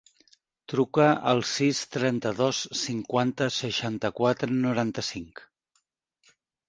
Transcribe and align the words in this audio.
Truca 0.71 1.09
al 1.31 1.41
sis, 1.49 1.81
trenta-dos, 1.95 2.61
cinquanta, 2.79 3.51
seixanta-quatre, 3.59 4.51
noranta-cinc. 4.67 5.45